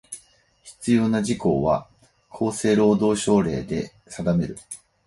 [0.63, 1.87] 必要な事項は、
[2.31, 4.57] 厚生労働省令で定める。